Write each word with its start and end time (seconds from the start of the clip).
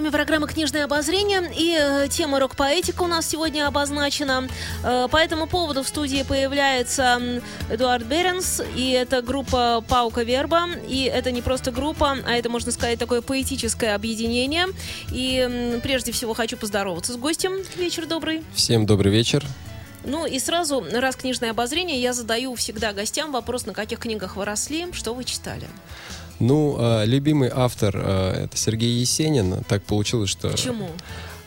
вами 0.00 0.12
программа 0.12 0.46
«Книжное 0.46 0.84
обозрение» 0.84 1.52
и 1.54 1.76
э, 1.78 2.08
тема 2.08 2.40
рок-поэтика 2.40 3.02
у 3.02 3.06
нас 3.06 3.26
сегодня 3.26 3.66
обозначена. 3.66 4.48
Э, 4.82 5.08
по 5.10 5.18
этому 5.18 5.46
поводу 5.46 5.82
в 5.82 5.88
студии 5.88 6.22
появляется 6.22 7.42
Эдуард 7.68 8.06
Беренс, 8.06 8.62
и 8.74 8.92
это 8.92 9.20
группа 9.20 9.84
«Паука 9.86 10.22
Верба», 10.22 10.68
и 10.88 11.02
это 11.02 11.30
не 11.32 11.42
просто 11.42 11.70
группа, 11.70 12.16
а 12.26 12.32
это, 12.32 12.48
можно 12.48 12.72
сказать, 12.72 12.98
такое 12.98 13.20
поэтическое 13.20 13.94
объединение. 13.94 14.68
И 15.12 15.78
прежде 15.82 16.12
всего 16.12 16.32
хочу 16.32 16.56
поздороваться 16.56 17.12
с 17.12 17.16
гостем. 17.16 17.52
Вечер 17.76 18.06
добрый. 18.06 18.42
Всем 18.54 18.86
добрый 18.86 19.12
вечер. 19.12 19.44
Ну 20.04 20.24
и 20.24 20.38
сразу, 20.38 20.82
раз 20.94 21.16
книжное 21.16 21.50
обозрение, 21.50 22.00
я 22.00 22.14
задаю 22.14 22.54
всегда 22.54 22.94
гостям 22.94 23.32
вопрос, 23.32 23.66
на 23.66 23.74
каких 23.74 23.98
книгах 23.98 24.36
вы 24.36 24.46
росли, 24.46 24.86
что 24.94 25.12
вы 25.12 25.24
читали. 25.24 25.68
Ну, 26.40 26.76
э, 26.78 27.04
любимый 27.06 27.50
автор 27.54 27.94
э, 27.96 28.44
это 28.44 28.56
Сергей 28.56 28.98
Есенин. 28.98 29.62
Так 29.68 29.82
получилось, 29.84 30.30
что... 30.30 30.48
Почему? 30.48 30.88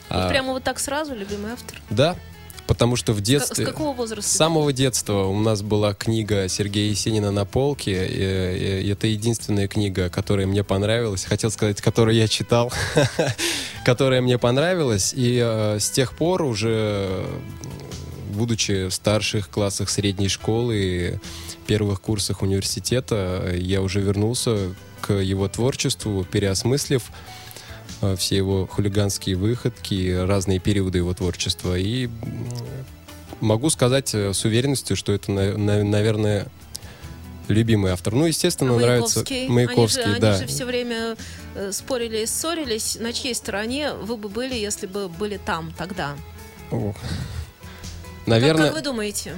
А, 0.08 0.22
Вот 0.22 0.30
прямо 0.30 0.52
вот 0.52 0.62
так 0.64 0.78
сразу, 0.78 1.14
любимый 1.14 1.52
автор? 1.52 1.80
Да, 1.90 2.16
потому 2.66 2.94
что 2.96 3.12
в 3.12 3.20
детстве... 3.20 3.64
С 3.66 3.68
какого 3.68 3.92
возраста? 3.94 4.30
С 4.30 4.36
самого 4.36 4.72
детства 4.72 5.24
у 5.24 5.38
нас 5.40 5.62
была 5.62 5.94
книга 5.94 6.48
Сергея 6.48 6.90
Есенина 6.90 7.30
на 7.32 7.44
полке. 7.44 8.06
и- 8.06 8.82
и 8.84 8.88
это 8.88 9.06
единственная 9.08 9.66
книга, 9.68 10.08
которая 10.10 10.46
мне 10.46 10.62
понравилась. 10.62 11.24
Хотел 11.24 11.50
сказать, 11.50 11.80
которую 11.80 12.16
я 12.16 12.28
читал, 12.28 12.72
которая 13.84 14.20
мне 14.20 14.38
понравилась. 14.38 15.12
И 15.16 15.40
э, 15.44 15.78
с 15.80 15.90
тех 15.90 16.14
пор 16.16 16.42
уже, 16.42 17.24
будучи 18.34 18.88
в 18.88 18.94
старших 18.94 19.48
классах 19.48 19.88
средней 19.88 20.28
школы 20.28 20.76
и 20.76 21.18
первых 21.66 22.00
курсах 22.00 22.42
университета, 22.42 23.50
я 23.56 23.80
уже 23.80 24.00
вернулся 24.00 24.74
к 25.00 25.12
его 25.14 25.48
творчеству, 25.48 26.24
переосмыслив 26.30 27.02
э, 28.02 28.16
все 28.16 28.36
его 28.36 28.66
хулиганские 28.66 29.36
выходки, 29.36 30.14
разные 30.14 30.58
периоды 30.58 30.98
его 30.98 31.14
творчества. 31.14 31.78
И 31.78 32.08
могу 33.40 33.70
сказать 33.70 34.14
э, 34.14 34.32
с 34.32 34.44
уверенностью, 34.44 34.96
что 34.96 35.12
это, 35.12 35.30
на- 35.32 35.56
на- 35.56 35.84
наверное, 35.84 36.46
любимый 37.48 37.92
автор. 37.92 38.14
Ну, 38.14 38.26
естественно, 38.26 38.74
А 38.74 38.78
нравится 38.78 39.18
Маяковский? 39.20 39.48
Маяковский, 39.48 40.02
они 40.04 40.14
же, 40.14 40.20
да. 40.20 40.34
Они 40.36 40.40
же 40.42 40.46
все 40.46 40.64
время 40.64 41.16
э, 41.54 41.72
спорили 41.72 42.22
и 42.22 42.26
ссорились. 42.26 42.96
На 43.00 43.12
чьей 43.12 43.34
стороне 43.34 43.92
вы 43.92 44.16
бы 44.16 44.28
были, 44.28 44.54
если 44.54 44.86
бы 44.86 45.08
были 45.08 45.38
там 45.38 45.72
тогда? 45.76 46.14
О. 46.70 46.94
Наверное, 48.26 48.66
Как, 48.66 48.74
вы 48.74 48.82
думаете? 48.82 49.34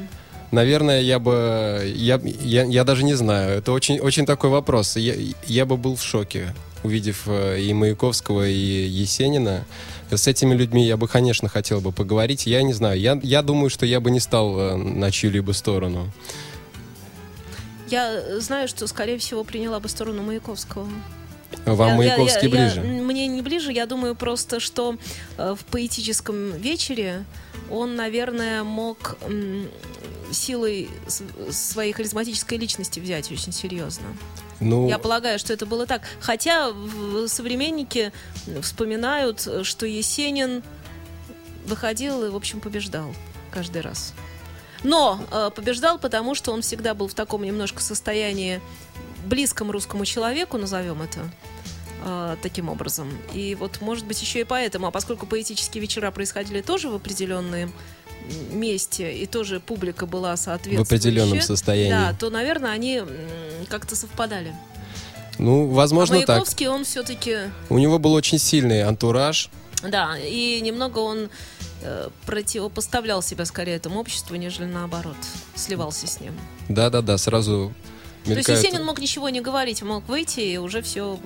наверное, 0.53 1.01
я 1.01 1.19
бы, 1.19 1.93
я, 1.95 2.21
я, 2.23 2.65
я 2.65 2.85
даже 2.85 3.05
не 3.05 3.15
знаю. 3.15 3.59
Это 3.59 3.73
очень, 3.73 3.99
очень 4.01 4.27
такой 4.27 4.51
вопрос. 4.51 4.97
Я, 4.97 5.15
я 5.47 5.67
бы 5.67 5.77
был 5.77 5.97
в 5.97 6.03
шоке, 6.03 6.55
увидев 6.83 7.25
э, 7.27 7.61
и 7.61 7.73
Маяковского, 7.73 8.49
и 8.49 8.55
Есенина. 8.55 9.65
С 10.11 10.27
этими 10.27 10.55
людьми 10.55 10.87
я 10.87 10.97
бы, 10.97 11.09
конечно, 11.09 11.49
хотел 11.49 11.81
бы 11.81 11.93
поговорить. 11.93 12.47
Я 12.47 12.63
не 12.63 12.73
знаю. 12.73 13.01
Я, 13.01 13.19
я 13.23 13.43
думаю, 13.43 13.71
что 13.71 13.87
я 13.87 14.01
бы 14.01 14.11
не 14.11 14.21
стал 14.21 14.59
э, 14.59 14.77
на 14.77 15.11
чью-либо 15.11 15.53
сторону. 15.53 16.11
Я 17.89 18.13
э, 18.13 18.41
знаю, 18.41 18.69
что, 18.69 18.87
скорее 18.87 19.19
всего, 19.19 19.45
приняла 19.45 19.81
бы 19.81 19.89
сторону 19.89 20.23
Маяковского. 20.23 20.89
Вам 21.65 21.79
Я- 21.89 21.93
я- 21.93 21.97
Маяковский 21.97 22.49
я- 22.49 22.65
я- 22.67 22.71
ближе? 22.75 22.81
мне 22.81 23.27
не 23.27 23.43
ближе, 23.43 23.73
я 23.73 23.87
думаю 23.87 24.15
просто, 24.15 24.61
что 24.61 24.97
э, 25.39 25.55
в 25.59 25.65
поэтическом 25.67 26.53
вечере 26.53 27.25
он, 27.71 27.97
наверное, 27.97 28.63
мог 28.63 29.17
силой 30.33 30.89
своей 31.51 31.93
харизматической 31.93 32.59
личности 32.59 33.01
взять 33.01 33.31
очень 33.31 33.53
серьезно. 33.53 34.07
Ну, 34.61 34.89
Я 34.89 34.99
полагаю, 34.99 35.39
что 35.39 35.53
это 35.53 35.67
было 35.67 35.87
так. 35.87 36.03
Хотя 36.21 36.73
современники 37.27 38.13
вспоминают, 38.63 39.47
что 39.63 39.87
Есенин 39.87 40.63
выходил 41.67 42.25
и, 42.25 42.29
в 42.31 42.37
общем, 42.37 42.61
побеждал 42.61 43.15
каждый 43.51 43.83
раз. 43.83 44.15
Но 44.83 45.21
э, 45.31 45.51
побеждал, 45.55 45.99
потому 45.99 46.35
что 46.35 46.53
он 46.53 46.63
всегда 46.63 46.95
был 46.95 47.09
в 47.09 47.15
таком 47.15 47.43
немножко 47.43 47.83
состоянии 47.83 48.61
близком 49.27 49.71
русскому 49.71 50.05
человеку, 50.05 50.59
назовем 50.59 51.03
это 51.03 51.21
э, 52.05 52.37
таким 52.43 52.69
образом. 52.69 53.09
И 53.35 53.55
вот, 53.55 53.81
может 53.81 54.07
быть, 54.07 54.21
еще 54.21 54.41
и 54.41 54.45
поэтому. 54.45 54.87
А 54.87 54.91
поскольку 54.91 55.27
поэтические 55.27 55.81
вечера 55.83 56.11
происходили 56.11 56.61
тоже 56.61 56.89
в 56.89 56.95
определенном 56.95 57.73
месте, 58.51 59.17
и 59.17 59.27
тоже 59.27 59.61
публика 59.61 60.07
была 60.07 60.35
в 60.35 60.39
соответствующая, 60.39 60.83
определенном 60.97 61.41
состоянии. 61.41 61.91
да, 61.91 62.13
то, 62.19 62.31
наверное, 62.31 62.73
они 62.73 63.03
как-то 63.69 63.95
совпадали. 63.95 64.55
Ну, 65.39 65.69
возможно, 65.69 66.17
а 66.17 66.21
так. 66.21 66.29
Маяковский, 66.29 66.67
он 66.69 66.85
все-таки, 66.85 67.37
У 67.69 67.79
него 67.79 67.99
был 67.99 68.15
очень 68.15 68.39
сильный 68.39 68.83
антураж. 68.83 69.51
да, 69.83 70.17
и 70.19 70.61
немного 70.63 70.99
он 71.01 71.29
э, 71.83 72.09
противопоставлял 72.25 73.23
себя 73.23 73.45
скорее 73.45 73.77
этому 73.77 74.01
обществу, 74.01 74.35
нежели 74.37 74.65
наоборот, 74.65 75.17
сливался 75.55 76.07
с 76.07 76.21
ним. 76.21 76.33
Да-да-да, 76.69 77.19
сразу 77.19 77.73
То 78.35 78.39
есть. 78.39 78.49
Есенин 78.49 78.85
мог 78.85 79.01
ничего 79.01 79.29
не 79.29 79.41
говорить, 79.41 79.83
мог 79.83 80.09
выйти, 80.09 80.41
и 80.41 80.57
уже 80.59 80.83
все 80.83 81.19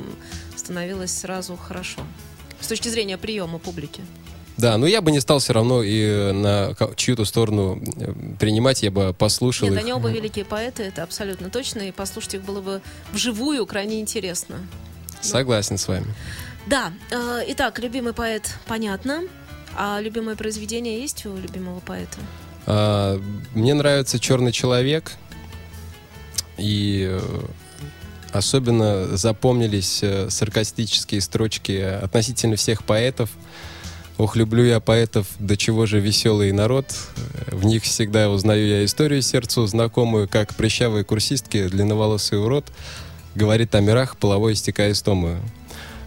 становилось 0.57 1.13
сразу 1.13 1.57
хорошо. 1.57 2.01
С 2.61 2.67
точки 2.67 2.89
зрения 2.89 3.17
приема 3.17 3.59
публики. 3.59 4.03
Да, 4.57 4.77
но 4.77 4.87
я 4.87 5.01
бы 5.01 5.11
не 5.11 5.21
стал 5.21 5.39
все 5.39 5.55
равно 5.55 5.83
и 5.83 6.33
на 6.33 6.75
чью-то 6.95 7.25
сторону 7.25 7.83
э, 7.97 8.13
принимать, 8.39 8.83
я 8.83 8.91
бы 8.91 9.15
послушал 9.15 9.69
Нет, 9.69 9.79
их. 9.79 9.85
они 9.85 9.93
оба 9.95 10.11
великие 10.11 10.45
поэты, 10.45 10.83
это 10.83 11.03
абсолютно 11.03 11.49
точно, 11.49 11.81
и 11.81 11.93
послушать 11.93 12.35
их 12.35 12.43
было 12.43 12.61
бы 12.61 12.83
вживую 13.11 13.65
крайне 13.65 14.01
интересно. 14.01 14.57
Согласен 15.23 15.79
с 15.79 15.89
вами. 15.89 16.07
Да, 16.67 16.93
э, 17.11 17.45
итак, 17.49 17.79
любимый 17.79 18.13
поэт, 18.13 18.55
понятно. 18.67 19.23
А 19.77 19.99
любимое 20.01 20.37
произведение 20.37 21.01
есть 21.01 21.25
у 21.25 21.37
любимого 21.37 21.81
поэта? 21.81 22.19
А, 22.67 23.21
мне 23.55 23.73
нравится 23.75 24.19
Черный 24.19 24.53
человек. 24.53 25.13
И 26.61 27.07
э, 27.09 27.21
особенно 28.33 29.17
запомнились 29.17 30.01
э, 30.03 30.29
саркастические 30.31 31.21
строчки 31.21 31.73
относительно 31.73 32.57
всех 32.57 32.85
поэтов. 32.85 33.31
Ох, 34.19 34.37
люблю 34.37 34.65
я 34.65 34.81
поэтов, 34.81 35.27
до 35.39 35.57
чего 35.57 35.87
же 35.87 35.99
веселый 35.99 36.53
народ. 36.53 36.87
В 37.47 37.65
них 37.65 37.85
всегда 37.85 38.29
узнаю 38.29 38.67
я 38.67 38.85
историю 38.85 39.23
сердцу 39.23 39.67
знакомую, 39.67 40.29
как 40.29 40.55
прыщавые 40.55 41.05
курсистки, 41.05 41.69
длинноволосый 41.69 42.39
урод, 42.39 42.67
говорит 43.35 43.75
о 43.75 43.81
мирах, 43.81 44.19
половой 44.19 44.53
истекая 44.53 44.93
истомую. 44.93 45.41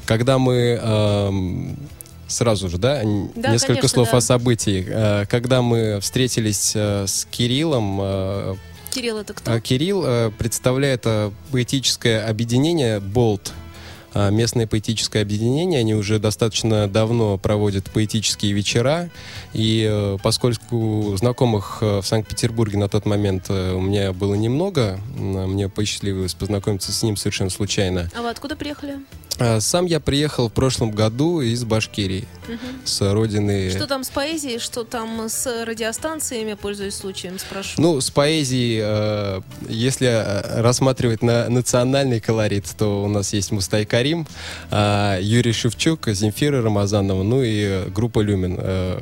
Когда 0.06 0.38
мы 0.38 0.80
эм, 0.80 1.80
сразу 2.28 2.69
же, 2.69 2.78
да, 2.78 3.02
Да, 3.36 3.52
несколько 3.52 3.75
конечно, 3.75 3.88
слов 3.90 4.09
да. 4.12 4.18
о 4.18 4.22
событии. 4.22 4.86
Э, 4.88 5.25
Когда 5.28 5.63
мы 5.63 6.00
встретились 6.00 6.75
с 6.75 7.28
Кириллом, 7.31 8.58
Кирилл, 8.94 9.18
это 9.18 9.34
кто? 9.34 9.52
а 9.52 9.59
Кирилл 9.59 10.04
э, 10.06 10.31
представляет 10.38 11.02
э, 11.06 11.31
поэтическое 11.52 12.28
объединение 12.28 13.00
«Болт». 13.00 13.54
А, 14.13 14.29
Местное 14.29 14.68
поэтическое 14.68 15.22
объединение, 15.22 15.79
они 15.79 15.96
уже 15.96 16.19
достаточно 16.19 16.88
давно 16.88 17.38
проводят 17.38 17.90
поэтические 17.91 18.53
вечера, 18.53 19.09
и 19.53 19.88
э, 19.90 20.18
поскольку 20.22 21.16
знакомых 21.18 21.79
э, 21.81 22.01
в 22.01 22.06
Санкт-Петербурге 22.06 22.78
на 22.78 22.90
тот 22.90 23.06
момент 23.06 23.46
э, 23.50 23.74
у 23.74 23.81
меня 23.81 24.13
было 24.13 24.35
немного, 24.35 25.00
м, 25.18 25.51
мне 25.53 25.69
посчастливилось 25.69 26.34
познакомиться 26.34 26.91
с 26.91 27.01
ним 27.03 27.18
совершенно 27.18 27.50
случайно. 27.50 28.09
А 28.16 28.22
вы 28.22 28.29
откуда 28.29 28.56
приехали? 28.56 28.97
А 29.40 29.59
Сам 29.59 29.88
я 29.88 30.00
приехал 30.00 30.50
в 30.50 30.53
прошлом 30.53 30.91
году 30.91 31.41
из 31.41 31.63
Башкирии, 31.63 32.25
с 32.85 33.01
родины... 33.13 33.72
Что 33.72 33.88
там 33.88 34.03
с 34.03 34.09
поэзией, 34.09 34.59
что 34.59 34.84
там 34.84 35.27
с 35.27 35.66
радиостанциями, 35.66 36.54
пользуясь 36.54 36.95
случаем, 36.95 37.39
спрошу. 37.39 37.81
Ну, 37.81 38.00
с 38.00 38.12
поэзией, 38.12 38.81
э, 38.83 39.42
если 39.69 40.62
рассматривать 40.62 41.24
на 41.24 41.50
национальный 41.50 42.19
колорит, 42.19 42.66
то 42.77 43.04
у 43.04 43.07
нас 43.07 43.33
есть 43.33 43.51
Мустай 43.51 43.86
Карим, 44.04 44.28
а 44.70 45.18
Юрий 45.22 45.54
Шевчук, 45.54 46.10
Земфира 46.10 46.62
Рамазанова, 46.62 47.24
ну 47.24 47.42
и 47.42 47.90
группа 47.90 48.20
Люмен. 48.20 48.58
Э, 48.60 49.00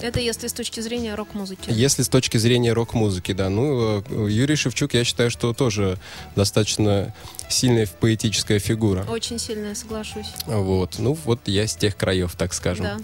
Это 0.00 0.20
если 0.20 0.46
с 0.46 0.52
точки 0.52 0.78
зрения 0.78 1.16
рок-музыки. 1.16 1.68
Если 1.68 2.04
с 2.04 2.08
точки 2.08 2.36
зрения 2.38 2.72
рок-музыки, 2.72 3.32
да. 3.32 3.48
Ну, 3.48 4.04
э, 4.08 4.30
Юрий 4.30 4.54
Шевчук, 4.54 4.94
я 4.94 5.02
считаю, 5.02 5.32
что 5.32 5.52
тоже 5.54 5.98
достаточно 6.36 7.12
сильная 7.48 7.88
поэтическая 7.98 8.60
фигура. 8.60 9.04
Очень 9.08 9.40
сильно 9.40 9.68
я 9.68 9.74
соглашусь. 9.74 10.28
Вот. 10.46 11.00
Ну, 11.00 11.18
вот 11.24 11.40
я 11.46 11.66
с 11.66 11.74
тех 11.74 11.96
краев, 11.96 12.36
так 12.36 12.54
скажем. 12.54 12.84
Да. 12.84 12.98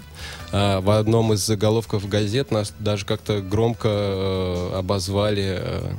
А, 0.53 0.81
в 0.81 0.91
одном 0.91 1.33
из 1.33 1.41
заголовков 1.41 2.09
газет 2.09 2.53
нас 2.53 2.73
даже 2.79 3.05
как-то 3.07 3.41
громко 3.41 3.89
э, 3.89 4.79
обозвали 4.79 5.59
э, 5.59 5.93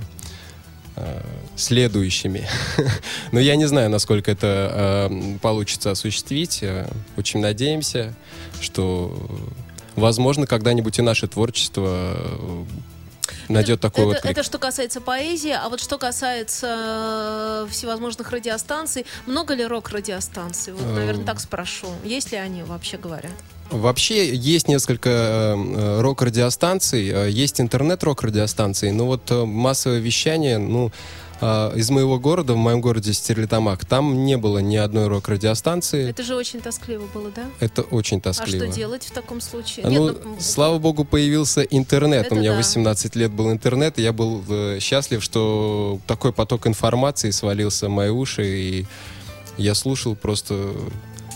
следующими. 1.56 2.48
Но 3.32 3.40
я 3.40 3.56
не 3.56 3.66
знаю, 3.66 3.90
насколько 3.90 4.32
это 4.32 5.10
э, 5.10 5.38
получится 5.42 5.92
осуществить. 5.92 6.60
Э, 6.62 6.88
Очень 7.18 7.40
надеемся, 7.42 8.14
что 8.62 9.16
возможно, 9.96 10.48
когда-нибудь 10.48 11.00
и 11.00 11.02
наше 11.02 11.28
творчество 11.28 12.16
э, 12.16 12.64
найдет 13.50 13.82
такой 13.82 14.06
это, 14.06 14.18
отклик. 14.18 14.32
это 14.32 14.44
что 14.44 14.58
касается 14.58 15.02
поэзии, 15.02 15.52
а 15.52 15.70
вот 15.70 15.80
что 15.80 15.98
касается 15.98 17.66
э, 17.66 17.72
всевозможных 17.72 18.32
радиостанций, 18.32 19.06
много 19.26 19.54
ли 19.54 19.66
рок-радиостанций? 19.66 20.74
Вот, 20.74 20.96
наверное, 20.96 21.26
так 21.26 21.40
спрошу. 21.40 21.88
Есть 22.04 22.32
ли 22.32 22.38
они 22.38 22.64
вообще 22.64 22.98
говоря? 22.98 23.30
Вообще 23.74 24.36
есть 24.36 24.68
несколько 24.68 25.10
э, 25.10 26.02
рок-радиостанций, 26.02 27.10
э, 27.10 27.30
есть 27.32 27.60
интернет-рок-радиостанции, 27.60 28.92
но 28.92 29.06
вот 29.08 29.30
э, 29.32 29.46
массовое 29.46 30.00
вещание, 30.00 30.58
ну, 30.58 30.92
из 31.76 31.90
моего 31.90 32.20
города, 32.20 32.54
в 32.54 32.58
моем 32.58 32.80
городе 32.80 33.12
Стерлитамак, 33.12 33.84
там 33.84 34.24
не 34.24 34.38
было 34.38 34.60
ни 34.60 34.78
одной 34.78 35.08
рок-радиостанции. 35.08 36.10
Это 36.10 36.24
же 36.24 36.36
очень 36.36 36.62
тоскливо 36.62 37.06
было, 37.14 37.32
да? 37.36 37.44
Это 37.60 37.82
очень 37.82 38.20
А 38.20 38.22
тоскливо. 38.22 38.68
что 38.68 38.74
делать 38.74 39.04
в 39.04 39.12
таком 39.12 39.42
случае? 39.42 39.86
Ну, 39.90 40.08
Нет, 40.10 40.22
ну, 40.24 40.38
слава 40.40 40.78
богу, 40.80 41.04
появился 41.04 41.62
интернет. 41.64 42.28
Это 42.28 42.36
У 42.36 42.38
меня 42.38 42.52
да. 42.52 42.58
18 42.58 43.16
лет 43.18 43.32
был 43.32 43.52
интернет, 43.52 44.00
и 44.00 44.04
я 44.04 44.14
был 44.14 44.42
э, 44.48 44.78
счастлив, 44.80 45.22
что 45.22 46.00
такой 46.08 46.32
поток 46.32 46.66
информации 46.66 47.32
свалился 47.32 47.88
в 47.88 47.92
мои 47.92 48.10
уши, 48.10 48.46
и 48.46 48.86
я 49.58 49.76
слушал 49.76 50.16
просто 50.16 50.72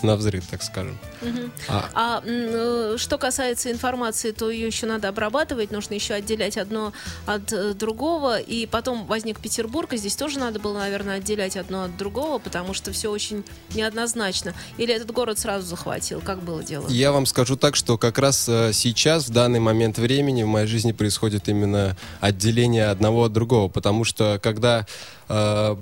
на 0.02 0.16
взрыв, 0.16 0.46
так 0.46 0.62
скажем. 0.62 0.98
мгм. 1.22 1.52
А, 1.68 1.90
А 1.94 2.22
э, 2.24 2.96
что 2.98 3.18
касается 3.18 3.70
информации, 3.70 4.32
то 4.32 4.50
ее 4.50 4.66
еще 4.66 4.86
надо 4.86 5.08
обрабатывать, 5.08 5.70
нужно 5.70 5.94
еще 5.94 6.14
отделять 6.14 6.56
одно 6.56 6.92
от 7.26 7.52
э, 7.52 7.74
другого. 7.74 8.38
И 8.38 8.66
потом 8.66 9.06
возник 9.06 9.40
Петербург, 9.40 9.92
и 9.92 9.96
здесь 9.96 10.16
тоже 10.16 10.38
надо 10.38 10.58
было, 10.60 10.78
наверное, 10.78 11.16
отделять 11.18 11.56
одно 11.56 11.84
от 11.84 11.96
другого, 11.96 12.38
потому 12.38 12.74
что 12.74 12.92
все 12.92 13.10
очень 13.10 13.44
неоднозначно. 13.74 14.54
Или 14.76 14.94
этот 14.94 15.10
город 15.10 15.38
сразу 15.38 15.66
захватил? 15.66 16.20
Как 16.20 16.42
было 16.42 16.62
дело? 16.62 16.88
Я 16.88 17.12
вам 17.12 17.26
скажу 17.26 17.56
так, 17.56 17.76
что 17.76 17.98
как 17.98 18.18
раз 18.18 18.48
э, 18.48 18.72
сейчас, 18.72 19.28
в 19.28 19.32
данный 19.32 19.60
момент 19.60 19.98
времени, 19.98 20.42
в 20.42 20.46
моей 20.46 20.66
жизни 20.66 20.92
происходит 20.92 21.48
именно 21.48 21.96
отделение 22.20 22.86
одного 22.86 23.24
от 23.24 23.32
другого, 23.32 23.68
потому 23.68 24.04
что 24.04 24.38
когда 24.42 24.86
э, 25.28 25.76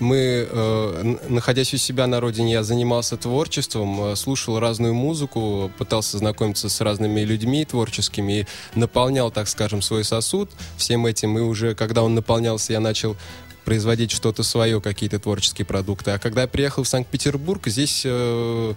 мы, 0.00 0.48
э, 0.50 1.16
находясь 1.28 1.74
у 1.74 1.76
себя 1.76 2.06
на 2.06 2.20
родине, 2.20 2.52
я 2.52 2.62
занимался 2.62 3.16
творчеством, 3.16 4.12
э, 4.12 4.16
слушал 4.16 4.58
разную 4.58 4.94
музыку, 4.94 5.70
пытался 5.78 6.18
знакомиться 6.18 6.68
с 6.68 6.80
разными 6.80 7.20
людьми 7.20 7.64
творческими 7.64 8.40
и 8.40 8.46
наполнял, 8.74 9.30
так 9.30 9.48
скажем, 9.48 9.82
свой 9.82 10.04
сосуд 10.04 10.50
всем 10.76 11.06
этим. 11.06 11.38
И 11.38 11.42
уже, 11.42 11.74
когда 11.74 12.02
он 12.02 12.14
наполнялся, 12.14 12.72
я 12.72 12.80
начал 12.80 13.16
производить 13.64 14.10
что-то 14.10 14.42
свое, 14.42 14.80
какие-то 14.80 15.18
творческие 15.18 15.66
продукты. 15.66 16.12
А 16.12 16.18
когда 16.18 16.42
я 16.42 16.48
приехал 16.48 16.82
в 16.82 16.88
Санкт-Петербург, 16.88 17.66
здесь, 17.66 18.02
э, 18.04 18.74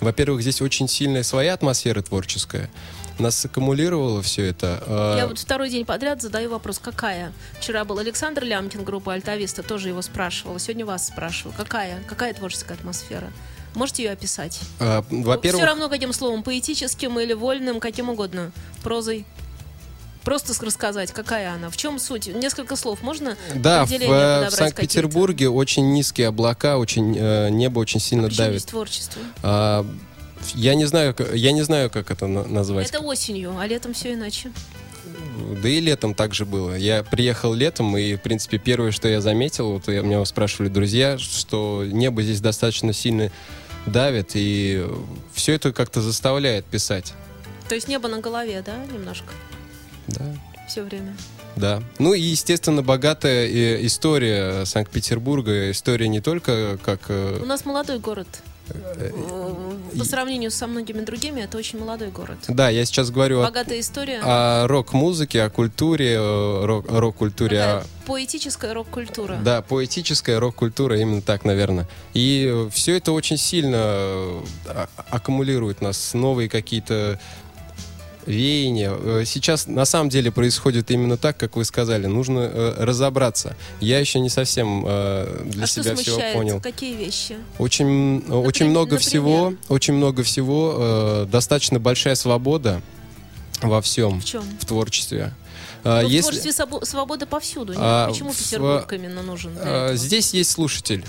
во-первых, 0.00 0.42
здесь 0.42 0.60
очень 0.60 0.88
сильная 0.88 1.22
своя 1.22 1.54
атмосфера 1.54 2.02
творческая. 2.02 2.68
Нас 3.18 3.44
аккумулировало 3.44 4.22
все 4.22 4.46
это. 4.46 4.82
э, 4.86 5.14
Я 5.18 5.26
вот 5.26 5.38
второй 5.38 5.70
день 5.70 5.84
подряд 5.84 6.20
задаю 6.20 6.50
вопрос, 6.50 6.78
какая? 6.78 7.32
Вчера 7.58 7.84
был 7.84 7.98
Александр 7.98 8.42
Лямкин, 8.44 8.82
группа 8.84 9.12
Альтависта, 9.12 9.62
тоже 9.62 9.88
его 9.88 10.02
спрашивала. 10.02 10.58
Сегодня 10.58 10.84
вас 10.84 11.06
спрашиваю. 11.06 11.54
Какая? 11.56 12.02
Какая 12.08 12.34
творческая 12.34 12.74
атмосфера? 12.74 13.30
Можете 13.74 14.04
ее 14.04 14.10
описать? 14.12 14.60
э, 14.80 15.02
во-первых, 15.10 15.60
Все 15.60 15.66
равно 15.66 15.88
каким 15.88 16.12
словом? 16.12 16.42
Поэтическим 16.42 17.18
или 17.20 17.32
вольным, 17.34 17.80
каким 17.80 18.08
угодно? 18.08 18.50
Прозой? 18.82 19.24
Просто 20.24 20.54
рассказать, 20.64 21.12
какая 21.12 21.52
она, 21.52 21.68
в 21.68 21.76
чем 21.76 21.98
суть? 21.98 22.28
Несколько 22.28 22.76
слов 22.76 23.02
можно 23.02 23.36
да, 23.54 23.84
в, 23.84 23.92
э, 23.92 23.98
в 23.98 24.00
подобрать 24.00 24.52
Санкт-Петербурге 24.54 25.50
очень 25.50 25.92
низкие 25.92 26.28
облака, 26.28 26.78
очень 26.78 27.14
э, 27.16 27.50
небо 27.50 27.78
очень 27.80 28.00
сильно? 28.00 28.28
А 28.28 28.30
давит. 28.30 28.54
есть 28.54 28.68
творчество? 28.68 29.20
А, 29.42 29.86
я 30.54 30.74
не 30.74 30.84
знаю, 30.86 31.14
я 31.34 31.52
не 31.52 31.62
знаю, 31.62 31.90
как 31.90 32.10
это 32.10 32.26
на- 32.26 32.44
назвать. 32.44 32.88
Это 32.88 33.00
осенью, 33.00 33.56
а 33.58 33.66
летом 33.66 33.94
все 33.94 34.14
иначе. 34.14 34.52
Да 35.62 35.68
и 35.68 35.80
летом 35.80 36.14
также 36.14 36.44
было. 36.46 36.74
Я 36.74 37.02
приехал 37.02 37.52
летом, 37.54 37.96
и, 37.96 38.14
в 38.16 38.20
принципе, 38.22 38.58
первое, 38.58 38.90
что 38.92 39.08
я 39.08 39.20
заметил, 39.20 39.72
вот 39.72 39.88
я, 39.88 40.02
меня 40.02 40.24
спрашивали 40.24 40.68
друзья, 40.68 41.18
что 41.18 41.84
небо 41.86 42.22
здесь 42.22 42.40
достаточно 42.40 42.92
сильно 42.92 43.30
давит, 43.86 44.30
и 44.34 44.84
все 45.34 45.54
это 45.54 45.72
как-то 45.72 46.00
заставляет 46.00 46.64
писать. 46.64 47.12
То 47.68 47.74
есть 47.74 47.88
небо 47.88 48.08
на 48.08 48.20
голове, 48.20 48.62
да, 48.64 48.76
немножко, 48.92 49.32
Да. 50.08 50.24
все 50.68 50.82
время. 50.82 51.16
Да. 51.56 51.82
Ну 51.98 52.14
и, 52.14 52.20
естественно, 52.20 52.82
богатая 52.82 53.46
э, 53.46 53.86
история 53.86 54.64
Санкт-Петербурга. 54.64 55.70
История 55.70 56.08
не 56.08 56.20
только 56.20 56.78
как... 56.82 57.02
э, 57.08 57.38
У 57.42 57.46
нас 57.46 57.64
молодой 57.64 57.98
город. 58.00 58.26
По 59.98 60.04
сравнению 60.04 60.50
со 60.50 60.66
многими 60.66 61.00
другими, 61.02 61.40
это 61.42 61.58
очень 61.58 61.78
молодой 61.78 62.08
город. 62.08 62.38
Да, 62.48 62.68
я 62.68 62.84
сейчас 62.84 63.10
говорю 63.10 63.40
о, 63.40 63.44
Богатая 63.44 63.80
история. 63.80 64.20
о 64.22 64.66
рок-музыке, 64.66 65.42
о 65.42 65.50
культуре, 65.50 66.14
э, 66.14 66.64
рок- 66.64 66.90
о 66.90 67.00
рок-культуре, 67.00 67.58
Такая 67.58 67.80
о- 67.80 67.84
поэтическая 68.06 68.74
рок-культура. 68.74 69.36
Да, 69.42 69.62
поэтическая 69.62 70.40
рок-культура, 70.40 70.98
именно 70.98 71.22
так, 71.22 71.44
наверное. 71.44 71.86
И 72.14 72.66
все 72.72 72.96
это 72.96 73.12
очень 73.12 73.36
сильно 73.36 73.76
э, 73.76 74.40
а- 74.66 74.88
аккумулирует 75.10 75.80
нас, 75.80 76.14
новые 76.14 76.48
какие-то 76.48 77.20
веяния. 78.26 78.92
Э, 78.92 79.22
Сейчас 79.26 79.66
на 79.66 79.84
самом 79.84 80.08
деле 80.08 80.30
происходит 80.30 80.90
именно 80.90 81.16
так, 81.16 81.36
как 81.36 81.56
вы 81.56 81.64
сказали. 81.64 82.06
Нужно 82.06 82.40
э, 82.52 82.74
разобраться. 82.84 83.56
Я 83.80 83.98
еще 83.98 84.20
не 84.20 84.28
совсем 84.28 84.84
э, 84.86 85.42
для 85.46 85.64
а 85.64 85.66
себя 85.66 85.94
всего 85.96 86.18
понял. 86.32 86.60
Какие 86.60 86.94
вещи? 86.96 87.36
Очень, 87.58 88.24
э, 88.28 88.32
очень 88.32 88.66
много 88.66 88.92
например? 88.94 89.00
всего, 89.00 89.54
очень 89.68 89.94
много 89.94 90.22
всего, 90.22 90.74
э, 90.78 91.26
достаточно 91.30 91.78
большая 91.80 92.14
свобода 92.14 92.80
во 93.62 93.80
всем, 93.80 94.20
В 94.20 94.24
чем? 94.24 94.42
в 94.60 94.64
творчестве. 94.66 95.32
А, 95.86 96.00
Ну, 96.02 96.08
в 96.08 96.10
если- 96.10 96.30
творчестве 96.30 96.50
свобо- 96.52 96.84
свобода 96.84 97.26
повсюду. 97.26 97.72
нет? 97.72 97.80
А, 97.82 98.08
Почему 98.08 98.32
в- 98.32 98.38
Петербург 98.38 98.90
именно 98.92 99.22
нужен? 99.22 99.52
А? 99.58 99.94
Здесь 99.94 100.32
есть 100.32 100.50
слушатель. 100.50 101.04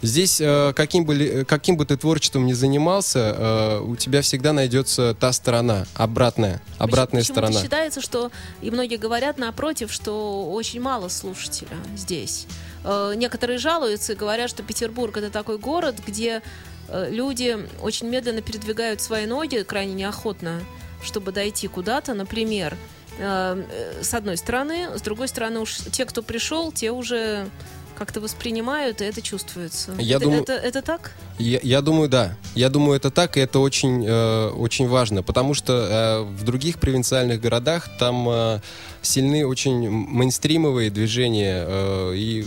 Здесь, 0.00 0.40
э, 0.40 0.72
каким 0.74 1.04
бы, 1.04 1.14
ли- 1.14 1.44
каким 1.44 1.76
бы 1.76 1.84
ты 1.84 1.96
творчеством 1.96 2.46
ни 2.46 2.52
занимался, 2.52 3.18
э, 3.36 3.80
у 3.80 3.96
тебя 3.96 4.22
всегда 4.22 4.52
найдется 4.52 5.14
та 5.18 5.32
сторона, 5.32 5.86
обратная, 5.94 6.62
обратная 6.78 7.22
Почему- 7.22 7.34
сторона. 7.34 7.60
Считается, 7.60 8.00
что, 8.00 8.30
и 8.60 8.70
многие 8.70 8.96
говорят 8.96 9.38
напротив, 9.38 9.92
что 9.92 10.50
очень 10.52 10.80
мало 10.80 11.08
слушателя 11.08 11.76
здесь. 11.96 12.46
Э, 12.84 13.14
Некоторые 13.16 13.58
жалуются 13.58 14.12
и 14.12 14.16
говорят, 14.16 14.48
что 14.50 14.62
Петербург 14.62 15.16
это 15.16 15.30
такой 15.30 15.58
город, 15.58 15.96
где 16.06 16.42
э, 16.90 17.08
люди 17.10 17.58
очень 17.82 18.08
медленно 18.08 18.40
передвигают 18.40 19.00
свои 19.02 19.26
ноги, 19.26 19.62
крайне 19.62 19.92
неохотно, 19.94 20.60
чтобы 21.02 21.32
дойти 21.32 21.66
куда-то, 21.68 22.14
например. 22.14 22.76
Э, 23.18 23.62
э, 23.68 24.02
С 24.04 24.14
одной 24.14 24.36
стороны, 24.36 24.96
с 24.96 25.02
другой 25.02 25.26
стороны, 25.28 25.58
уж 25.60 25.74
те, 25.92 26.04
кто 26.06 26.22
пришел, 26.22 26.70
те 26.72 26.90
уже 26.92 27.48
как-то 27.98 28.20
воспринимают, 28.20 29.00
и 29.00 29.04
это 29.04 29.20
чувствуется. 29.20 29.92
Я 29.98 30.16
это, 30.16 30.24
думаю- 30.24 30.42
это, 30.42 30.52
это 30.52 30.82
так? 30.82 31.12
Я, 31.38 31.58
я 31.62 31.80
думаю, 31.82 32.08
да. 32.08 32.36
Я 32.54 32.68
думаю, 32.68 32.96
это 32.96 33.10
так, 33.10 33.36
и 33.36 33.40
это 33.40 33.58
очень, 33.58 34.04
э, 34.06 34.48
очень 34.50 34.88
важно, 34.88 35.22
потому 35.22 35.54
что 35.54 35.72
э, 35.72 36.20
в 36.22 36.44
других 36.44 36.78
провинциальных 36.78 37.40
городах 37.40 37.88
там 37.98 38.28
э, 38.28 38.60
сильны 39.02 39.44
очень 39.46 39.90
мейнстримовые 39.90 40.90
движения, 40.90 41.64
э, 41.66 42.12
и 42.14 42.46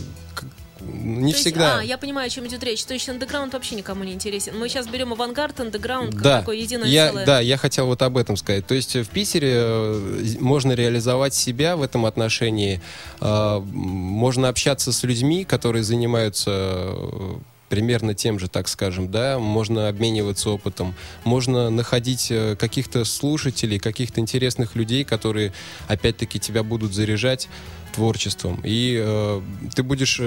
не 0.86 1.32
То 1.32 1.36
есть, 1.36 1.40
всегда. 1.40 1.78
а, 1.78 1.82
я 1.82 1.98
понимаю, 1.98 2.26
о 2.26 2.30
чем 2.30 2.46
идет 2.46 2.62
речь. 2.64 2.84
То 2.84 2.94
есть 2.94 3.08
андеграунд 3.08 3.52
вообще 3.52 3.74
никому 3.76 4.04
не 4.04 4.12
интересен. 4.12 4.58
Мы 4.58 4.68
сейчас 4.68 4.86
берем 4.86 5.12
авангард, 5.12 5.60
андеграунд, 5.60 6.12
как 6.14 6.22
Да, 6.22 6.38
такое 6.40 6.56
единое 6.56 6.88
я, 6.88 7.08
целое. 7.08 7.26
да, 7.26 7.40
я 7.40 7.56
хотел 7.56 7.86
вот 7.86 8.02
об 8.02 8.16
этом 8.16 8.36
сказать. 8.36 8.66
То 8.66 8.74
есть 8.74 8.96
э, 8.96 9.02
в 9.02 9.08
Питере 9.08 9.52
э, 9.54 10.36
можно 10.40 10.72
реализовать 10.72 11.34
себя 11.34 11.76
в 11.76 11.82
этом 11.82 12.06
отношении, 12.06 12.80
м, 13.20 13.62
можно 13.72 14.48
общаться 14.48 14.92
с 14.92 15.02
людьми, 15.02 15.44
которые 15.44 15.82
занимаются 15.82 16.50
э, 16.52 17.34
примерно 17.72 18.12
тем 18.12 18.38
же, 18.38 18.48
так 18.48 18.68
скажем, 18.68 19.10
да, 19.10 19.38
можно 19.38 19.88
обмениваться 19.88 20.50
опытом, 20.50 20.94
можно 21.24 21.70
находить 21.70 22.26
э, 22.30 22.54
каких-то 22.54 23.06
слушателей, 23.06 23.78
каких-то 23.78 24.20
интересных 24.20 24.76
людей, 24.76 25.04
которые, 25.04 25.54
опять-таки, 25.88 26.38
тебя 26.38 26.64
будут 26.64 26.92
заряжать 26.92 27.48
творчеством. 27.94 28.60
И 28.62 29.00
э, 29.02 29.40
ты 29.74 29.82
будешь 29.82 30.20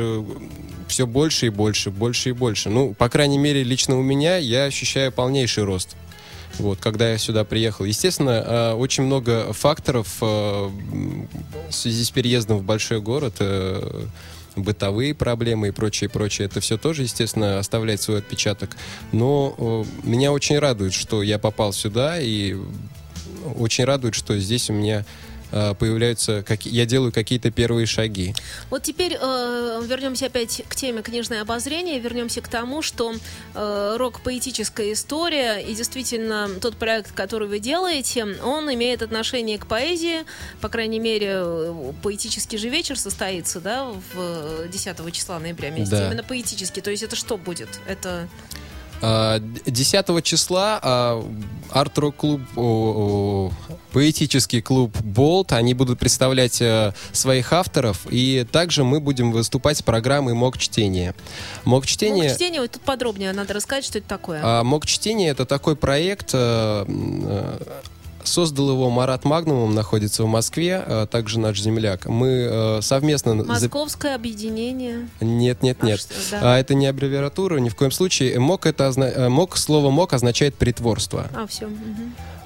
все 0.87 1.05
больше 1.05 1.45
и 1.45 1.49
больше, 1.49 1.91
больше 1.91 2.29
и 2.29 2.31
больше. 2.31 2.71
Ну, 2.71 2.95
по 2.95 3.09
крайней 3.09 3.37
мере, 3.37 3.61
лично 3.63 3.95
у 3.95 4.01
меня 4.01 4.37
я 4.37 4.63
ощущаю 4.63 5.11
полнейший 5.11 5.65
рост. 5.65 5.95
Вот, 6.57 6.79
когда 6.79 7.11
я 7.11 7.19
сюда 7.19 7.43
приехал. 7.43 7.85
Естественно, 7.85 8.43
э, 8.43 8.73
очень 8.73 9.03
много 9.03 9.53
факторов 9.53 10.17
э, 10.21 10.25
в 10.25 11.71
связи 11.71 12.03
с 12.03 12.09
переездом 12.09 12.57
в 12.57 12.63
большой 12.63 13.01
город, 13.01 13.35
э, 13.39 14.07
бытовые 14.55 15.13
проблемы 15.13 15.69
и 15.69 15.71
прочее, 15.71 16.09
прочее. 16.09 16.47
Это 16.47 16.59
все 16.59 16.77
тоже, 16.77 17.03
естественно, 17.03 17.59
оставляет 17.59 18.01
свой 18.01 18.19
отпечаток. 18.19 18.75
Но 19.11 19.55
э, 19.57 20.07
меня 20.07 20.31
очень 20.31 20.59
радует, 20.59 20.93
что 20.93 21.23
я 21.23 21.39
попал 21.39 21.73
сюда, 21.73 22.19
и 22.19 22.55
очень 23.57 23.85
радует, 23.85 24.15
что 24.15 24.37
здесь 24.37 24.69
у 24.69 24.73
меня 24.73 25.05
появляются, 25.79 26.43
как, 26.43 26.65
я 26.65 26.85
делаю 26.85 27.11
какие-то 27.11 27.49
первые 27.51 27.85
шаги. 27.85 28.33
Вот 28.69 28.83
теперь 28.83 29.17
э, 29.19 29.81
вернемся 29.87 30.25
опять 30.25 30.61
к 30.67 30.75
теме 30.75 31.01
книжное 31.01 31.41
обозрение, 31.41 31.99
вернемся 31.99 32.41
к 32.41 32.47
тому, 32.47 32.81
что 32.81 33.13
э, 33.53 33.95
рок-поэтическая 33.97 34.91
история 34.93 35.59
и 35.59 35.73
действительно 35.73 36.49
тот 36.61 36.75
проект, 36.77 37.11
который 37.13 37.47
вы 37.47 37.59
делаете, 37.59 38.25
он 38.43 38.71
имеет 38.73 39.01
отношение 39.01 39.57
к 39.57 39.65
поэзии, 39.67 40.25
по 40.61 40.69
крайней 40.69 40.99
мере, 40.99 41.29
э, 41.37 41.93
поэтический 42.03 42.57
же 42.57 42.69
вечер 42.69 42.97
состоится, 42.99 43.59
да, 43.61 43.85
в 44.13 44.67
10 44.67 45.11
числа 45.11 45.39
ноября 45.39 45.69
месяца, 45.69 45.97
Да. 45.97 46.07
именно 46.07 46.23
поэтический, 46.23 46.81
то 46.81 46.91
есть 46.91 47.03
это 47.03 47.15
что 47.15 47.37
будет? 47.37 47.69
Это 47.87 48.27
10 49.01 50.23
числа 50.23 50.79
а, 50.81 51.25
арт-рок-клуб, 51.71 52.41
поэтический 53.91 54.61
клуб 54.61 54.95
Болт, 55.03 55.53
они 55.53 55.73
будут 55.73 55.99
представлять 55.99 56.61
э, 56.61 56.93
своих 57.13 57.53
авторов, 57.53 58.05
и 58.09 58.45
также 58.51 58.83
мы 58.83 58.99
будем 58.99 59.31
выступать 59.31 59.77
с 59.77 59.81
программой 59.81 60.33
МОК 60.33 60.57
чтения. 60.57 61.15
МОК 61.63 61.85
чтение. 61.85 62.29
ну, 62.29 62.35
чтение, 62.35 62.61
вот 62.61 62.71
тут 62.71 62.81
подробнее 62.81 63.31
надо 63.31 63.53
рассказать, 63.53 63.85
что 63.85 63.99
это 63.99 64.07
такое. 64.07 64.41
А, 64.43 64.63
МОК 64.63 64.85
чтение 64.85 65.29
это 65.29 65.45
такой 65.45 65.77
проект. 65.77 66.33
Э, 68.25 68.27
э, 68.27 68.35
Создал 68.35 68.69
его 68.71 68.89
Марат 68.89 69.23
Магнумом, 69.25 69.73
находится 69.75 70.23
в 70.23 70.27
Москве, 70.27 70.75
а 70.85 71.05
также 71.05 71.39
наш 71.39 71.59
земляк. 71.61 72.05
Мы 72.07 72.27
э, 72.49 72.79
совместно... 72.81 73.35
Московское 73.35 74.15
объединение. 74.15 75.07
Нет, 75.21 75.63
нет, 75.63 75.77
А 75.81 75.85
нет. 75.85 75.99
что, 75.99 76.13
да. 76.31 76.55
А, 76.55 76.59
это 76.59 76.73
не 76.73 76.87
аббревиатура, 76.87 77.57
ни 77.59 77.69
в 77.69 77.75
коем 77.75 77.91
случае. 77.91 78.39
МОК, 78.39 78.65
это 78.65 78.87
озна- 78.87 79.11
э, 79.13 79.29
МОК, 79.29 79.57
слово 79.57 79.89
МОК 79.91 80.13
означает 80.13 80.55
притворство. 80.55 81.27
А, 81.33 81.45
все. 81.47 81.69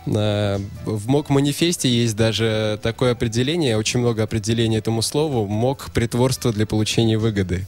Э, 0.05 0.59
В 0.85 1.07
МОК-манифесте 1.07 1.89
есть 1.89 2.15
даже 2.15 2.79
такое 2.81 3.11
определение, 3.11 3.77
очень 3.77 3.99
много 3.99 4.23
определений 4.23 4.77
этому 4.77 5.01
слову. 5.01 5.45
МОК– 5.45 5.91
притворство 5.93 6.51
для 6.51 6.65
получения 6.65 7.17
выгоды. 7.17 7.67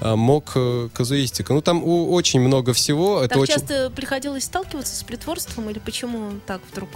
А 0.00 0.16
МОК 0.16 0.52
э,– 0.56 0.88
казуистика. 0.92 1.52
Ну, 1.54 1.60
там 1.62 1.82
у- 1.84 2.12
очень 2.12 2.40
много 2.40 2.72
всего. 2.72 3.20
Это 3.20 3.28
Так 3.34 3.38
очень... 3.38 3.54
часто 3.54 3.90
приходилось 3.90 4.44
сталкиваться 4.44 4.96
с 4.96 5.02
притворством 5.04 5.70
или 5.70 5.78
почему 5.78 6.32
так 6.46 6.60
вдруг? 6.72 6.88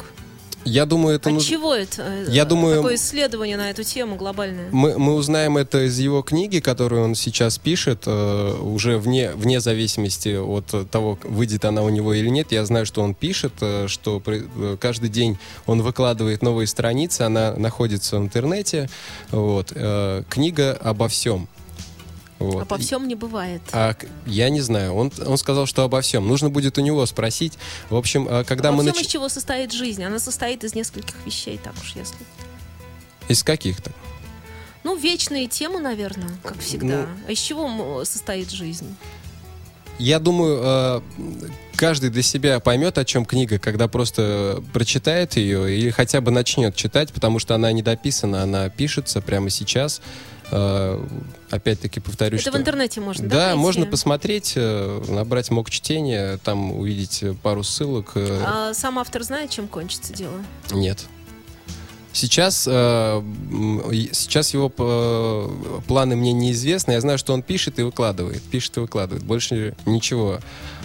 Я 0.67 0.85
думаю, 0.85 1.17
это 1.17 1.29
От 1.31 1.35
нужно... 1.37 1.49
чего 1.49 1.75
это? 1.75 2.03
э, 2.03 2.27
Я 2.29 2.45
думаю- 2.45 2.77
Такое 2.77 2.97
исследование 2.97 3.57
на 3.57 3.71
эту 3.71 3.83
тему 3.85 4.17
глобальное. 4.17 4.69
Мы, 4.73 4.99
мы 4.99 5.15
узнаем 5.15 5.57
это 5.57 5.87
из 5.87 5.99
его 5.99 6.23
книги, 6.23 6.59
которую 6.61 7.05
он 7.05 7.15
сейчас 7.15 7.57
пишет, 7.59 8.03
э, 8.07 8.59
уже 8.61 8.99
вне, 8.99 9.31
вне 9.33 9.61
зависимости 9.61 10.37
от 10.37 10.91
того, 10.91 11.19
выйдет 11.23 11.65
она 11.65 11.83
у 11.83 11.89
него 11.89 12.13
или 12.15 12.29
нет. 12.29 12.53
Я 12.53 12.65
знаю, 12.67 12.85
что 12.85 13.01
он 13.03 13.15
пишет, 13.15 13.53
э, 13.61 13.87
что 13.89 14.21
при- 14.21 14.45
э, 14.57 14.77
каждый 14.81 15.09
день 15.09 15.39
он 15.67 15.83
выкладывает 15.83 16.43
новые 16.43 16.67
страницы, 16.67 17.23
она 17.23 17.55
находится 17.57 18.19
в 18.19 18.23
интернете. 18.23 18.89
Вот. 19.31 19.73
Э, 19.75 20.25
книга 20.29 20.73
обо 20.83 21.09
всем. 21.09 21.49
Вот. 22.39 22.63
Обо 22.63 22.79
всем 22.79 23.09
не 23.09 23.15
бывает. 23.15 23.63
А 23.73 23.97
я 24.27 24.51
не 24.51 24.61
знаю. 24.61 24.95
Он, 24.95 25.11
он 25.25 25.39
сказал, 25.39 25.67
что 25.67 25.85
обо 25.85 26.01
всем. 26.03 26.27
Нужно 26.29 26.51
будет 26.51 26.77
у 26.79 26.83
него 26.83 27.05
спросить. 27.07 27.55
В 27.89 27.97
общем, 27.97 28.29
э, 28.29 28.45
когда 28.45 28.69
Обо 28.69 28.79
мы 28.79 28.83
всем, 28.85 28.95
нач- 28.95 29.07
из 29.07 29.07
чего 29.07 29.29
состоит 29.29 29.73
жизнь. 29.73 30.05
Она 30.05 30.19
состоит 30.19 30.63
из 30.65 30.75
нескольких 30.75 31.15
вещей, 31.25 31.59
так 31.63 31.75
уж 31.81 31.95
если. 31.95 32.17
Из 33.29 33.43
каких-то? 33.43 33.91
Ну, 34.85 34.95
вечные 34.97 35.49
темы, 35.49 35.81
наверное, 35.81 36.31
как 36.43 36.59
всегда. 36.61 37.07
Ну. 37.07 37.07
А 37.27 37.33
из 37.33 37.39
чего 37.39 38.05
состоит 38.05 38.51
жизнь? 38.51 38.95
Я 39.99 40.19
думаю, 40.19 40.61
э, 40.63 41.01
каждый 41.75 42.11
для 42.11 42.23
себя 42.23 42.61
поймет, 42.61 42.99
о 42.99 43.05
чем 43.05 43.25
книга, 43.25 43.59
когда 43.59 43.89
просто 43.89 44.63
прочитает 44.75 45.37
ее 45.37 45.75
или 45.75 45.91
хотя 45.91 46.21
бы 46.21 46.31
начнет 46.31 46.77
читать, 46.77 47.13
потому 47.13 47.39
что 47.39 47.55
она 47.55 47.73
не 47.73 47.83
дописана, 47.83 48.43
она 48.43 48.69
пишется 48.69 49.23
прямо 49.23 49.49
сейчас. 49.49 50.03
Э, 50.51 51.03
Опять-таки 51.51 52.01
повторюсь, 52.01 52.41
Это 52.41 52.51
что... 52.51 52.59
в 52.59 52.61
интернете 52.61 53.01
можно, 53.01 53.29
да? 53.29 53.37
Да, 53.37 53.47
найти? 53.49 53.61
можно 53.61 53.87
посмотреть, 53.87 54.53
э, 54.57 55.03
набрать 55.09 55.51
мок 55.51 55.71
чтения, 55.71 56.39
там 56.45 56.73
увидеть 56.73 57.23
пару 57.43 57.63
ссылок. 57.63 58.13
э, 58.17 58.43
А 58.45 58.75
сам 58.75 58.99
автор 58.99 59.23
знает, 59.23 59.51
чем 59.51 59.69
кончится 59.69 60.13
дело? 60.13 60.35
Нет. 60.73 61.05
Сейчас, 62.13 62.63
сейчас 62.63 64.55
его 64.55 64.71
планы 65.87 66.17
мне 66.17 66.33
неизвестны. 66.33 66.93
Я 66.93 67.01
знаю, 67.03 67.19
что 67.19 67.35
он 67.35 67.43
пишет 67.43 67.79
и 67.79 67.83
выкладывает. 67.83 68.43
Пишет 68.43 68.79
и 68.79 68.81
выкладывает. 68.81 69.23
Больше 69.23 69.77
ничего 69.85 70.39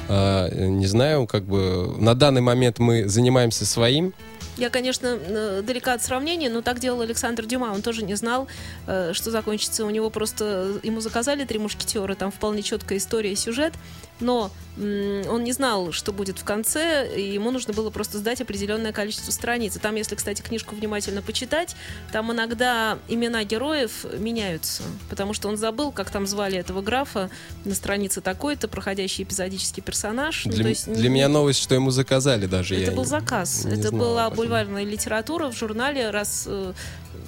не 0.09 0.85
знаю. 0.87 1.27
Как 1.27 1.45
бы 1.45 1.95
на 1.99 2.15
данный 2.15 2.41
момент 2.41 2.79
мы 2.79 3.07
занимаемся 3.07 3.65
своим. 3.65 4.13
Я, 4.57 4.69
конечно, 4.69 5.07
э, 5.07 5.61
далека 5.63 5.93
от 5.93 6.03
сравнения, 6.03 6.49
но 6.49 6.61
так 6.61 6.79
делал 6.79 7.01
Александр 7.01 7.45
Дюма. 7.45 7.71
Он 7.73 7.81
тоже 7.81 8.03
не 8.03 8.15
знал, 8.15 8.47
э, 8.87 9.13
что 9.13 9.31
закончится. 9.31 9.85
У 9.85 9.89
него 9.89 10.09
просто... 10.09 10.79
Ему 10.83 10.99
заказали 10.99 11.45
«Три 11.45 11.57
мушкетера», 11.57 12.15
там 12.15 12.31
вполне 12.31 12.61
четкая 12.61 12.97
история 12.97 13.31
и 13.31 13.35
сюжет, 13.35 13.73
но 14.21 14.51
он 14.77 15.43
не 15.43 15.51
знал, 15.51 15.91
что 15.91 16.13
будет 16.13 16.39
в 16.39 16.45
конце, 16.45 17.13
и 17.19 17.33
ему 17.33 17.51
нужно 17.51 17.73
было 17.73 17.89
просто 17.89 18.19
сдать 18.19 18.39
определенное 18.39 18.93
количество 18.93 19.31
страниц. 19.31 19.75
И 19.75 19.79
там, 19.79 19.95
если, 19.95 20.15
кстати, 20.15 20.41
книжку 20.41 20.75
внимательно 20.75 21.21
почитать, 21.21 21.75
там 22.13 22.31
иногда 22.31 22.97
имена 23.09 23.43
героев 23.43 24.05
меняются, 24.17 24.83
потому 25.09 25.33
что 25.33 25.49
он 25.49 25.57
забыл, 25.57 25.91
как 25.91 26.09
там 26.09 26.25
звали 26.25 26.57
этого 26.57 26.81
графа 26.81 27.29
на 27.65 27.75
странице 27.75 28.21
такой-то, 28.21 28.69
проходящий 28.69 29.25
эпизодический 29.25 29.83
персонаж. 29.83 30.45
Ну, 30.45 30.51
Для, 30.53 30.63
то 30.63 30.69
есть 30.69 30.91
для 30.91 31.09
меня 31.09 31.27
новость, 31.27 31.61
что 31.61 31.75
ему 31.75 31.91
заказали 31.91 32.45
даже. 32.45 32.75
это 32.77 32.91
был 32.93 33.03
не- 33.03 33.09
заказ. 33.09 33.65
не 33.65 33.73
это 33.73 33.89
знал 33.89 33.99
была 33.99 34.25
этом. 34.27 34.37
бульварная 34.37 34.85
литература 34.85 35.49
в 35.51 35.57
журнале 35.57 36.11
раз 36.11 36.45
э, 36.47 36.73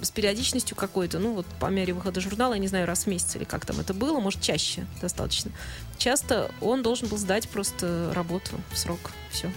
с 0.02 0.12
периодичностью 0.12 0.78
какой-то. 0.78 1.20
Ну, 1.20 1.34
вот 1.34 1.46
по 1.60 1.66
мере 1.68 1.92
выхода 1.94 2.22
журнала, 2.22 2.54
я 2.54 2.60
не 2.60 2.68
знаю, 2.68 2.88
раз 2.88 3.04
в 3.04 3.08
месяц 3.08 3.36
или 3.36 3.44
как 3.44 3.66
там 3.66 3.82
это 3.82 3.94
было, 3.94 4.20
может, 4.22 4.42
чаще 4.42 4.86
достаточно. 5.02 5.52
Часто 6.04 6.52
он 6.60 6.84
должен 6.84 7.08
был 7.08 7.18
сдать 7.18 7.48
просто 7.48 8.12
работу 8.14 8.50
в 8.74 8.78
срок. 8.78 9.00
Все. 9.32 9.50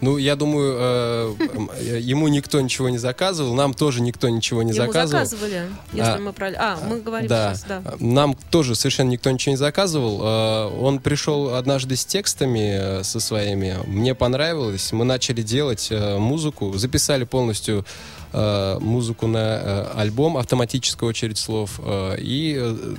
Ну, 0.00 0.16
я 0.16 0.34
думаю, 0.34 0.74
э, 0.78 1.34
э, 1.80 2.00
ему 2.00 2.28
никто 2.28 2.58
ничего 2.62 2.88
не 2.88 2.96
заказывал, 2.96 3.52
нам 3.54 3.74
тоже 3.74 4.00
никто 4.00 4.30
ничего 4.30 4.62
не 4.62 4.72
Ему 4.72 4.86
заказывал. 4.86 5.24
заказывали, 5.26 5.66
если 5.92 6.12
А, 6.12 6.18
мы 6.18 6.32
правильно. 6.32 6.58
А, 6.62 6.78
мы 6.86 7.00
говорим 7.00 7.28
да. 7.28 7.54
сейчас, 7.54 7.64
да. 7.68 7.82
Нам 8.00 8.34
тоже 8.50 8.74
совершенно 8.74 9.10
никто 9.10 9.30
ничего 9.30 9.50
не 9.52 9.56
заказывал. 9.58 10.20
Э, 10.22 10.78
Он 10.80 10.98
пришел 10.98 11.54
однажды 11.54 11.96
с 11.96 12.06
текстами 12.06 13.00
э, 13.00 13.02
со 13.04 13.20
своими. 13.20 13.76
Мне 13.86 14.14
понравилось. 14.14 14.92
Мы 14.92 15.04
начали 15.04 15.42
делать 15.42 15.88
э, 15.90 16.16
музыку, 16.18 16.72
записали 16.78 17.24
полностью 17.24 17.84
э, 18.32 18.78
музыку 18.80 19.26
на 19.26 19.38
э, 19.38 19.86
альбом 19.96 20.38
«Автоматическая 20.38 21.08
очередь 21.08 21.36
слов» 21.38 21.80
э, 21.84 22.16
и 22.18 22.56
э, 22.58 22.94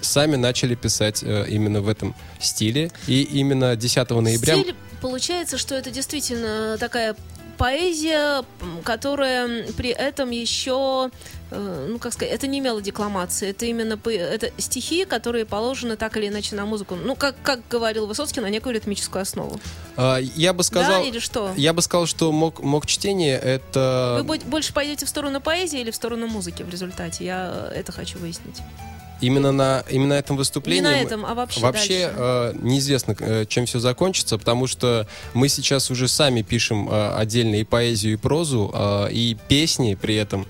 сами 0.00 0.36
начали 0.36 0.74
писать 0.74 1.22
э, 1.22 1.46
именно 1.48 1.80
в 1.80 1.88
этом 1.88 2.14
стиле. 2.40 2.90
И 3.06 3.22
именно 3.22 3.76
10 3.76 4.10
ноября... 4.10 4.54
Стиль, 4.54 4.74
получается, 5.00 5.58
что 5.58 5.74
это 5.74 5.90
действительно 5.90 6.76
такая 6.78 7.16
поэзия, 7.58 8.44
которая 8.84 9.64
при 9.72 9.90
этом 9.90 10.30
еще, 10.30 11.10
э, 11.50 11.86
ну 11.90 11.98
как 11.98 12.12
сказать, 12.12 12.32
это 12.32 12.46
не 12.46 12.60
мелодикламация, 12.60 13.50
это 13.50 13.66
именно 13.66 13.98
это 14.08 14.50
стихи, 14.58 15.04
которые 15.04 15.44
положены 15.44 15.96
так 15.96 16.16
или 16.16 16.28
иначе 16.28 16.54
на 16.54 16.64
музыку. 16.64 16.94
Ну, 16.94 17.16
как, 17.16 17.34
как 17.42 17.60
говорил 17.68 18.06
Высоцкий, 18.06 18.40
на 18.40 18.48
некую 18.48 18.74
ритмическую 18.74 19.22
основу. 19.22 19.60
э, 19.96 20.18
Я 20.36 20.52
бы 20.52 20.62
сказал... 20.62 21.02
да, 21.02 21.08
или 21.08 21.18
что? 21.18 21.52
Я 21.56 21.72
бы 21.72 21.82
сказал, 21.82 22.06
что 22.06 22.30
мог, 22.32 22.62
мог 22.62 22.86
чтение 22.86 23.36
это... 23.38 24.18
Вы 24.18 24.24
бо- 24.38 24.44
больше 24.46 24.72
пойдете 24.72 25.04
в 25.04 25.08
сторону 25.08 25.40
поэзии 25.40 25.80
или 25.80 25.90
в 25.90 25.96
сторону 25.96 26.28
музыки 26.28 26.62
в 26.62 26.70
результате? 26.70 27.24
Я 27.24 27.70
э, 27.72 27.80
это 27.80 27.90
хочу 27.92 28.18
выяснить. 28.18 28.58
Именно 29.20 29.52
на 29.52 29.84
именно 29.90 30.12
этом 30.14 30.36
выступлении. 30.36 30.80
Не 30.82 30.94
на 30.96 31.00
этом, 31.00 31.26
а 31.26 31.34
вообще 31.34 31.60
Вообще 31.60 32.06
дальше. 32.06 32.14
э, 32.18 32.52
неизвестно, 32.62 33.16
э, 33.18 33.44
чем 33.48 33.66
все 33.66 33.80
закончится, 33.80 34.38
потому 34.38 34.66
что 34.66 35.06
мы 35.34 35.48
сейчас 35.48 35.90
уже 35.90 36.06
сами 36.08 36.42
пишем 36.42 36.88
э, 36.88 37.14
отдельно 37.16 37.56
и 37.56 37.64
поэзию, 37.64 38.12
и 38.14 38.16
прозу, 38.16 38.70
э, 38.72 39.08
и 39.12 39.36
песни 39.48 39.96
при 40.00 40.14
этом 40.14 40.46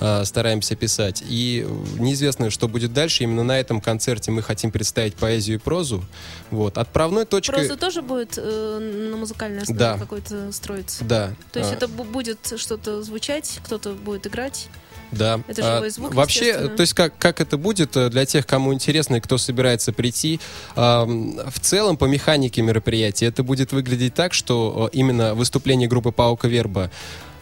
э, 0.00 0.24
стараемся 0.24 0.74
писать. 0.76 1.22
И 1.26 1.66
неизвестно, 1.98 2.50
что 2.50 2.68
будет 2.68 2.92
дальше. 2.92 3.22
Именно 3.24 3.44
на 3.44 3.58
этом 3.58 3.80
концерте 3.80 4.30
мы 4.30 4.42
хотим 4.42 4.70
представить 4.72 5.14
поэзию 5.14 5.56
и 5.56 5.60
прозу. 5.60 6.04
Вот. 6.50 6.76
Отправной 6.76 7.24
точкой... 7.24 7.54
Проза 7.54 7.76
тоже 7.76 8.02
будет 8.02 8.34
э, 8.36 9.08
на 9.10 9.16
музыкальной 9.16 9.62
основе 9.62 9.78
Да. 9.78 9.96
какой-то 9.98 10.52
строиться? 10.52 11.04
Да. 11.04 11.32
То 11.52 11.60
есть 11.60 11.72
э, 11.72 11.76
это 11.76 11.86
бу- 11.86 12.04
будет 12.04 12.52
что-то 12.56 13.02
звучать, 13.02 13.60
кто-то 13.64 13.92
будет 13.92 14.26
играть? 14.26 14.68
Да. 15.12 15.40
Это 15.46 15.62
А, 15.62 15.76
живой 15.76 15.90
звук, 15.90 16.14
Вообще, 16.14 16.68
то 16.68 16.80
есть 16.80 16.94
как, 16.94 17.16
как 17.18 17.40
это 17.40 17.56
будет 17.58 17.96
э, 17.96 18.08
для 18.08 18.24
тех, 18.24 18.46
кому 18.46 18.72
интересно 18.72 19.16
и 19.16 19.20
кто 19.20 19.38
собирается 19.38 19.92
прийти, 19.92 20.40
ам, 20.74 21.38
в 21.50 21.60
целом 21.60 21.96
по 21.96 22.06
механике 22.06 22.62
мероприятия 22.62 23.26
это 23.26 23.42
будет 23.42 23.72
выглядеть 23.72 24.14
так, 24.14 24.32
что 24.32 24.90
э, 24.92 24.96
именно 24.96 25.34
выступление 25.34 25.88
группы 25.88 26.12
Паука 26.12 26.48
Верба, 26.48 26.90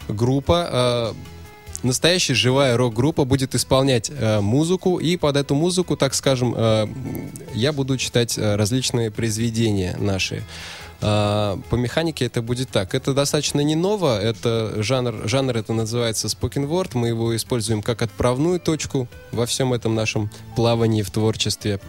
группа, 0.09 1.13
э, 1.13 1.13
настоящая 1.83 2.33
живая 2.33 2.77
рок-группа 2.77 3.25
будет 3.25 3.55
исполнять 3.55 4.11
э, 4.13 4.41
музыку, 4.41 4.97
и 4.97 5.17
под 5.17 5.37
эту 5.37 5.55
музыку, 5.55 5.95
так 5.97 6.13
скажем, 6.13 6.53
э, 6.55 6.87
я 7.53 7.73
буду 7.73 7.97
читать 7.97 8.37
э, 8.37 8.55
различные 8.55 9.11
произведения 9.11 9.95
наши. 9.99 10.43
А, 11.01 11.59
по 11.69 11.75
механике 11.75 12.25
это 12.25 12.41
будет 12.41 12.69
так. 12.69 12.93
Это 12.93 13.13
достаточно 13.13 13.61
не 13.61 13.75
ново. 13.75 14.19
Это 14.19 14.81
жанр, 14.83 15.27
жанр 15.27 15.57
это 15.57 15.73
называется 15.73 16.27
spoken 16.27 16.69
word. 16.69 16.91
Мы 16.93 17.09
его 17.09 17.35
используем 17.35 17.81
как 17.81 18.01
отправную 18.01 18.59
точку 18.59 19.07
во 19.31 19.45
всем 19.45 19.73
этом 19.73 19.95
нашем 19.95 20.29
плавании 20.55 21.01
в 21.01 21.09
творчестве. 21.09 21.79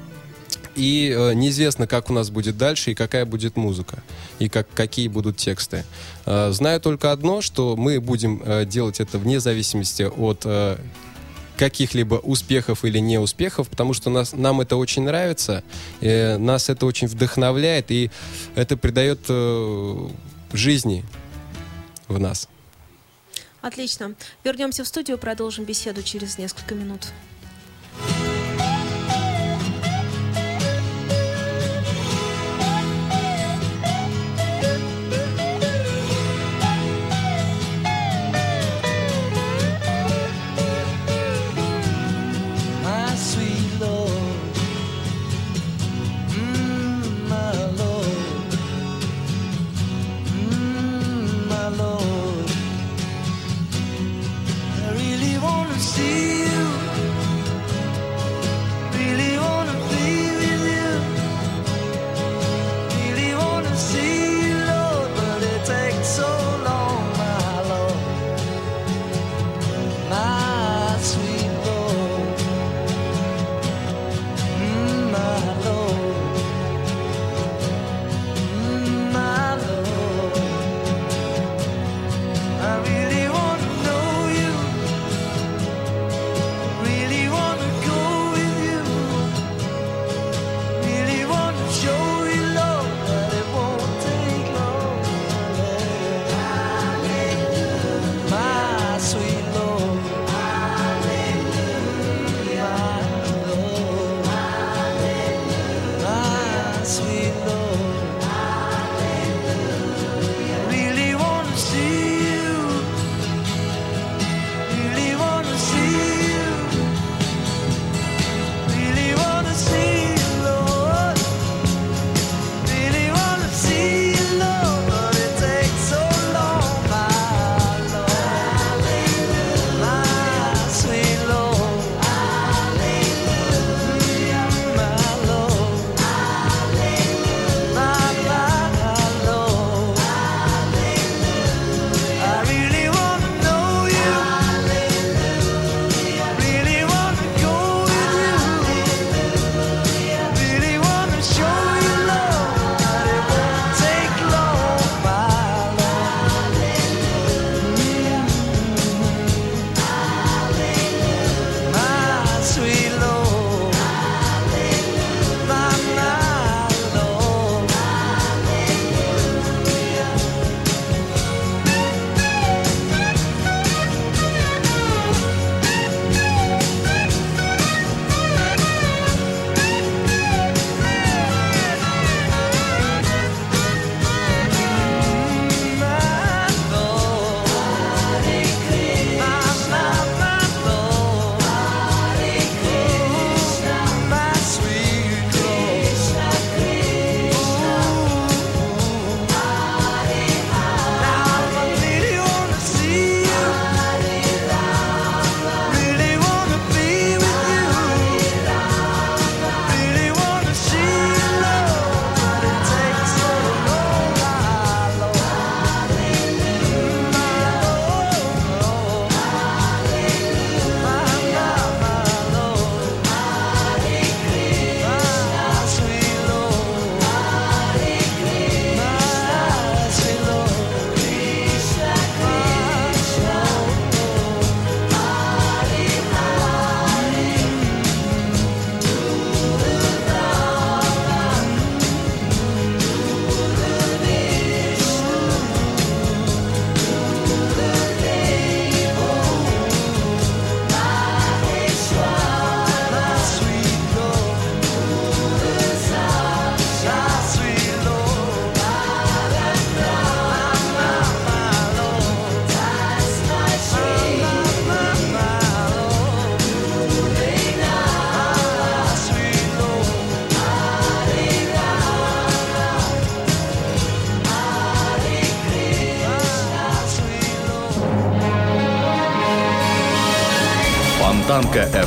И 0.75 1.15
э, 1.15 1.35
неизвестно, 1.35 1.87
как 1.87 2.09
у 2.09 2.15
нас 2.15 2.31
будет 2.31 2.57
дальше 2.57 2.93
и 2.93 2.95
какая 2.95 3.27
будет 3.27 3.57
музыка, 3.57 4.03
и 4.39 4.49
как, 4.49 4.67
какие 4.73 5.09
будут 5.09 5.37
тексты. 5.37 5.85
Э, 6.25 6.51
знаю 6.53 6.81
только 6.81 7.13
одно, 7.13 7.43
что 7.43 7.77
мы 7.77 8.01
будем 8.01 8.43
э, 8.43 8.65
делать 8.65 8.99
это 9.01 9.19
вне 9.19 9.39
зависимости 9.39 10.05
от 10.05 10.43
э, 10.47 10.79
каких-либо 11.57 12.17
успехов 12.17 12.85
или 12.85 12.99
неуспехов, 12.99 13.69
потому 13.69 13.95
что 13.95 14.11
нас, 14.11 14.33
нам 14.33 14.61
это 14.61 14.77
очень 14.77 15.03
нравится, 15.03 15.63
э, 16.01 16.37
нас 16.39 16.69
это 16.69 16.87
очень 16.87 17.07
вдохновляет, 17.07 17.91
и 17.91 18.11
это 18.55 18.77
придает 18.77 19.21
э, 19.29 20.09
жизни 20.53 21.05
в 22.09 22.19
нас. 22.19 22.49
Отлично. 23.61 24.15
Вернемся 24.43 24.83
в 24.83 24.89
студию, 24.89 25.19
продолжим 25.19 25.65
беседу 25.65 26.03
через 26.03 26.37
несколько 26.37 26.75
минут. 26.75 27.07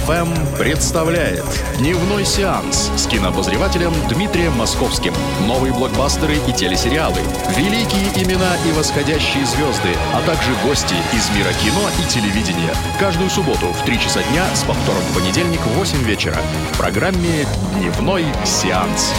FM 0.08 0.58
представляет 0.58 1.46
Дневной 1.80 2.26
сеанс 2.26 2.92
с 2.96 3.08
кинообозревателем 3.08 3.92
Дмитрием 4.08 4.54
Московским. 4.54 5.14
Новые 5.48 5.74
блокбастеры 5.74 6.36
и 6.48 6.54
телесериалы, 6.54 7.20
великие 7.58 8.10
имена 8.24 8.56
и 8.68 8.72
восходящие 8.74 9.46
звезды, 9.46 9.90
а 10.14 10.22
также 10.22 10.52
гости 10.64 10.94
из 11.14 11.30
мира 11.36 11.52
кино 11.54 11.90
и 12.00 12.08
телевидения. 12.08 12.74
Каждую 13.00 13.32
субботу 13.32 13.68
в 13.68 13.84
3 13.84 14.00
часа 14.00 14.22
дня 14.32 14.46
с 14.54 14.64
повтором 14.64 15.02
в 15.02 15.16
понедельник 15.16 15.62
в 15.62 15.78
8 15.78 15.98
вечера 16.04 16.38
в 16.72 16.78
программе 16.78 17.48
Дневной 17.76 18.26
сеанс. 18.44 19.12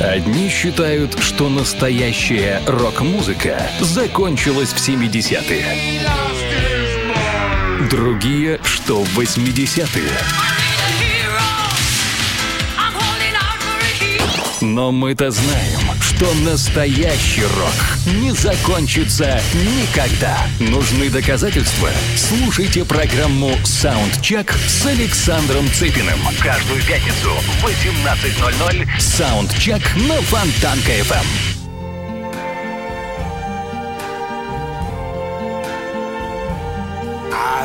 Одни 0.00 0.48
считают, 0.48 1.16
что 1.20 1.48
настоящая 1.50 2.62
рок-музыка 2.66 3.70
закончилась 3.80 4.72
в 4.72 4.78
70-е. 4.78 6.39
Другие, 7.90 8.60
что 8.62 9.02
в 9.02 9.18
80-е. 9.18 10.12
Но 14.60 14.92
мы-то 14.92 15.32
знаем, 15.32 15.80
что 16.00 16.32
настоящий 16.44 17.42
рок 17.42 18.14
не 18.20 18.32
закончится 18.32 19.42
никогда. 19.54 20.38
Нужны 20.60 21.10
доказательства? 21.10 21.90
Слушайте 22.16 22.84
программу 22.84 23.56
«Саундчек» 23.64 24.52
с 24.52 24.86
Александром 24.86 25.68
Цыпиным. 25.72 26.20
Каждую 26.40 26.82
пятницу 26.84 27.30
в 27.30 27.64
18.00 27.64 28.86
«Саундчек» 29.00 29.82
на 29.96 30.20
Фонтанка-ФМ. 30.20 31.59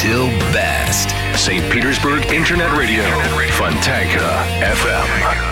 till 0.00 0.28
best. 0.52 1.08
St. 1.34 1.62
Petersburg 1.70 2.32
Internet 2.32 2.72
Radio. 2.72 3.04
Fontanka 3.50 4.44
FM. 4.62 5.49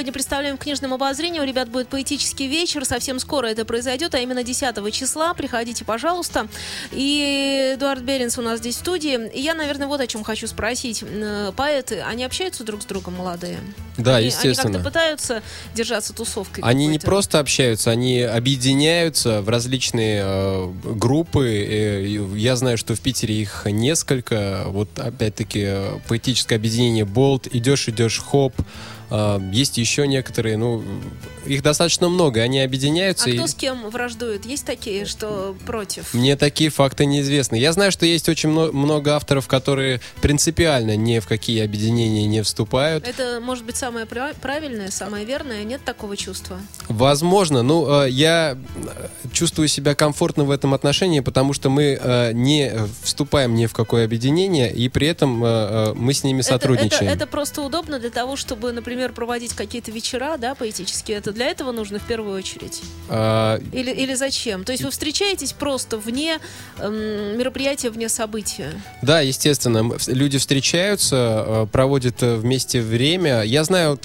Сегодня 0.00 0.14
представляем 0.14 0.56
в 0.56 0.58
книжном 0.60 0.94
обозрении. 0.94 1.40
У 1.40 1.44
ребят 1.44 1.68
будет 1.68 1.88
поэтический 1.88 2.46
вечер. 2.46 2.86
Совсем 2.86 3.18
скоро 3.18 3.48
это 3.48 3.66
произойдет, 3.66 4.14
а 4.14 4.18
именно 4.18 4.42
10 4.42 4.90
числа. 4.94 5.34
Приходите, 5.34 5.84
пожалуйста. 5.84 6.48
И 6.90 7.74
Эдуард 7.74 8.00
Беренс 8.00 8.38
у 8.38 8.40
нас 8.40 8.60
здесь 8.60 8.76
в 8.76 8.78
студии. 8.78 9.28
И 9.28 9.42
я, 9.42 9.52
наверное, 9.52 9.88
вот 9.88 10.00
о 10.00 10.06
чем 10.06 10.24
хочу 10.24 10.46
спросить. 10.46 11.04
Э, 11.06 11.52
Поэты, 11.54 12.00
они 12.00 12.24
общаются 12.24 12.64
друг 12.64 12.80
с 12.80 12.86
другом, 12.86 13.16
молодые? 13.16 13.58
Да, 13.98 14.16
Они- 14.16 14.28
естественно. 14.28 14.68
Они 14.68 14.78
как-то 14.78 14.88
пытаются 14.88 15.42
держаться 15.74 16.14
тусовкой 16.14 16.64
Они 16.64 16.86
не 16.86 16.98
просто 16.98 17.38
общаются, 17.38 17.90
они 17.90 18.22
объединяются 18.22 19.42
в 19.42 19.50
различные 19.50 20.22
э, 20.24 20.72
группы. 20.94 21.46
Э, 21.46 22.06
я 22.36 22.56
знаю, 22.56 22.78
что 22.78 22.94
в 22.94 23.00
Питере 23.00 23.34
их 23.34 23.66
несколько. 23.66 24.62
Вот 24.68 24.98
опять-таки 24.98 25.62
э, 25.62 25.98
поэтическое 26.08 26.56
объединение 26.56 27.04
Болт. 27.04 27.48
Идешь, 27.52 27.86
идешь, 27.86 28.18
хоп. 28.18 28.54
Э, 29.10 29.40
есть 29.52 29.78
еще 29.78 30.06
некоторые, 30.06 30.56
ну, 30.56 30.82
их 31.46 31.62
достаточно 31.62 32.08
много. 32.08 32.40
Они 32.42 32.60
А 32.60 32.64
объединяются. 32.64 33.30
и- 33.30 33.36
кто 33.36 33.46
с 33.46 33.54
кем 33.54 33.88
враждует? 33.90 34.46
Есть 34.46 34.64
такие, 34.66 35.04
что 35.06 35.56
против? 35.66 36.12
Мне 36.14 36.36
такие 36.36 36.70
факты 36.70 37.06
неизвестны. 37.06 37.56
Я 37.56 37.72
знаю, 37.72 37.90
что 37.92 38.06
есть 38.06 38.28
очень 38.28 38.50
мно- 38.50 38.72
много 38.72 39.16
авторов, 39.16 39.48
которые 39.48 40.00
принципиально 40.20 40.96
ни 40.96 41.18
в 41.18 41.26
какие 41.26 41.62
объединения 41.64 42.26
не 42.26 42.42
вступают. 42.42 43.06
Это 43.06 43.40
может 43.42 43.64
быть 43.64 43.76
самое 43.76 44.06
пра- 44.06 44.34
правильное, 44.40 44.90
самое 44.90 45.24
верное? 45.24 45.64
Нет 45.64 45.82
такого 45.84 46.16
чувства? 46.16 46.58
Возможно. 46.88 47.62
Ну, 47.62 48.04
э, 48.04 48.10
я 48.10 48.56
чувствую 49.32 49.68
себя 49.68 49.94
комфортно 49.94 50.44
в 50.44 50.50
этом 50.50 50.74
отношении, 50.74 51.20
потому 51.20 51.52
что 51.52 51.70
мы 51.70 51.98
э, 52.00 52.32
не 52.32 52.72
вступаем 53.02 53.54
ни 53.54 53.66
в 53.66 53.72
какое 53.72 54.04
объединение, 54.04 54.70
и 54.72 54.88
при 54.88 55.06
этом 55.08 55.42
э, 55.44 55.94
мы 55.94 56.12
с 56.12 56.22
ними 56.22 56.40
Это- 56.40 56.48
сотрудничаем. 56.50 57.04
Это, 57.10 57.24
это 57.24 57.26
просто 57.26 57.62
удобно 57.62 57.98
для 57.98 58.10
того, 58.10 58.36
чтобы, 58.36 58.72
например, 58.72 58.99
проводить 59.08 59.54
какие-то 59.54 59.90
вечера, 59.90 60.36
да, 60.36 60.54
поэтические. 60.54 61.16
Это 61.18 61.32
для 61.32 61.46
этого 61.46 61.72
нужно 61.72 61.98
в 61.98 62.06
первую 62.06 62.36
очередь. 62.36 62.82
А, 63.08 63.58
Или, 63.72 63.90
или 63.90 64.14
зачем? 64.14 64.64
То 64.64 64.72
есть 64.72 64.84
вы 64.84 64.90
встречаетесь 64.90 65.52
просто 65.52 65.96
вне 65.98 66.38
эм, 66.78 67.38
мероприятия, 67.38 67.90
вне 67.90 68.08
события. 68.08 68.70
Да, 69.02 69.20
естественно, 69.20 69.96
люди 70.06 70.38
встречаются, 70.38 71.44
э, 71.46 71.66
проводят 71.72 72.22
э, 72.22 72.36
вместе 72.36 72.80
время. 72.80 73.42
Я 73.42 73.64
знаю, 73.64 73.98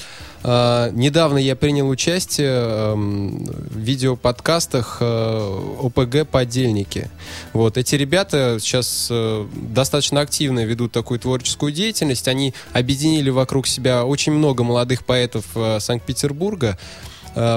э, 0.46 0.92
недавно 0.94 1.38
я 1.38 1.56
принял 1.56 1.90
участие 1.90 2.52
эм, 2.52 3.46
в 3.46 3.78
видеоподкастах 3.78 4.98
э, 5.02 5.62
ОПГ 5.82 6.28
«Подельники». 6.30 7.10
Вот, 7.54 7.78
эти 7.78 7.96
ребята 7.96 8.58
сейчас 8.60 9.08
э, 9.10 9.48
достаточно 9.54 10.22
активно 10.22 10.64
ведут 10.66 10.92
такую 10.92 11.20
творческую 11.20 11.72
деятельность. 11.72 12.28
Они 12.28 12.54
объединили 12.74 13.30
вокруг 13.30 13.68
себя 13.68 14.06
очень 14.06 14.34
много 14.34 14.64
молодых 14.64 15.06
поэтов 15.06 15.46
э, 15.56 15.80
Санкт-Петербурга 15.80 16.78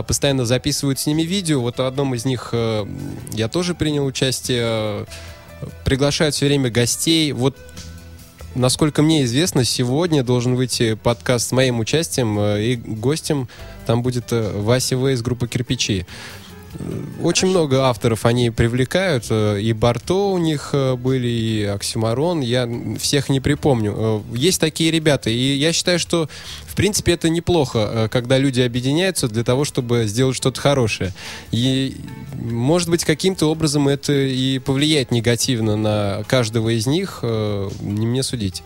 постоянно 0.08 0.44
записывают 0.44 0.98
с 0.98 1.06
ними 1.06 1.22
видео. 1.22 1.60
Вот 1.60 1.78
в 1.78 1.82
одном 1.82 2.12
из 2.12 2.24
них 2.24 2.52
я 2.52 3.46
тоже 3.46 3.76
принял 3.76 4.04
участие. 4.06 5.06
Приглашают 5.84 6.34
все 6.34 6.46
время 6.46 6.68
гостей. 6.68 7.30
Вот 7.30 7.56
насколько 8.58 9.02
мне 9.02 9.24
известно, 9.24 9.64
сегодня 9.64 10.22
должен 10.22 10.54
выйти 10.54 10.94
подкаст 10.94 11.48
с 11.48 11.52
моим 11.52 11.80
участием, 11.80 12.38
э, 12.38 12.62
и 12.62 12.76
гостем 12.76 13.48
там 13.86 14.02
будет 14.02 14.32
э, 14.32 14.60
Вася 14.60 14.96
В 14.96 15.08
из 15.08 15.22
группы 15.22 15.48
«Кирпичи». 15.48 16.06
Э, 16.74 17.02
Очень 17.22 17.48
много 17.48 17.86
авторов 17.86 18.26
они 18.26 18.50
привлекают. 18.50 19.26
э, 19.30 19.60
И 19.60 19.72
Барто 19.72 20.32
у 20.32 20.38
них 20.38 20.70
э, 20.72 20.94
были, 20.96 21.28
и 21.28 21.64
Оксюмарон. 21.64 22.40
Я 22.40 22.68
всех 22.98 23.28
не 23.28 23.40
припомню. 23.40 24.24
Есть 24.34 24.60
такие 24.60 24.90
ребята. 24.90 25.30
И 25.30 25.56
я 25.56 25.72
считаю, 25.72 25.98
что 25.98 26.28
в 26.66 26.74
принципе 26.74 27.12
это 27.12 27.28
неплохо, 27.28 28.08
когда 28.12 28.38
люди 28.38 28.60
объединяются 28.60 29.28
для 29.28 29.42
того, 29.42 29.64
чтобы 29.64 30.04
сделать 30.06 30.36
что-то 30.36 30.60
хорошее. 30.60 31.12
И 31.50 31.96
может 32.34 32.88
быть 32.88 33.04
каким-то 33.04 33.46
образом 33.46 33.88
это 33.88 34.12
и 34.12 34.58
повлияет 34.60 35.10
негативно 35.10 35.76
на 35.76 36.22
каждого 36.28 36.68
из 36.68 36.86
них. 36.86 37.20
Не 37.22 38.06
мне 38.06 38.22
судить. 38.22 38.62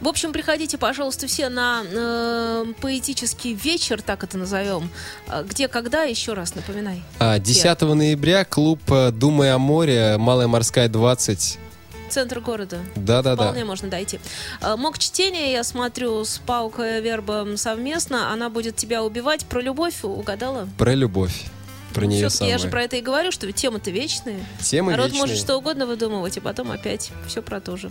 В 0.00 0.06
общем, 0.06 0.32
приходите, 0.32 0.78
пожалуйста, 0.78 1.26
все 1.26 1.48
на 1.48 1.82
э, 1.84 2.64
поэтический 2.80 3.52
вечер, 3.54 4.00
так 4.00 4.22
это 4.22 4.38
назовем. 4.38 4.90
А 5.26 5.42
Где, 5.42 5.66
когда, 5.66 6.02
еще 6.04 6.34
раз 6.34 6.54
напоминай. 6.54 7.02
А, 7.18 7.38
10 7.40 7.80
ноября 7.80 8.44
клуб 8.44 8.80
э, 8.90 9.10
«Думай 9.10 9.52
о 9.52 9.58
море», 9.58 10.16
Малая 10.18 10.46
морская 10.46 10.88
20. 10.88 11.58
Центр 12.10 12.40
города. 12.40 12.78
Да-да-да. 12.94 13.42
Вполне 13.42 13.64
можно 13.64 13.88
дойти. 13.88 14.20
А, 14.60 14.76
Мог 14.76 14.98
чтение, 14.98 15.50
я 15.52 15.64
смотрю, 15.64 16.24
с 16.24 16.38
Паукой 16.38 17.00
Вербом 17.00 17.56
совместно. 17.56 18.32
Она 18.32 18.50
будет 18.50 18.76
тебя 18.76 19.02
убивать. 19.02 19.44
Про 19.46 19.60
любовь 19.60 20.04
угадала? 20.04 20.68
Про 20.78 20.94
любовь. 20.94 21.44
Про 21.92 22.02
Ну, 22.04 22.10
нее 22.12 22.28
всё-таки 22.28 22.50
я 22.50 22.58
самое. 22.58 22.66
же 22.66 22.70
про 22.70 22.82
это 22.84 22.96
и 22.96 23.00
говорю, 23.02 23.32
что 23.32 23.50
темы-то 23.50 23.90
вечные. 23.90 24.46
Темы 24.62 24.92
Народ 24.92 25.06
вечные. 25.06 25.20
может 25.22 25.38
что 25.38 25.56
угодно 25.56 25.86
выдумывать, 25.86 26.36
и 26.36 26.40
потом 26.40 26.70
опять 26.70 27.10
все 27.26 27.42
про 27.42 27.60
то 27.60 27.76
же. 27.76 27.90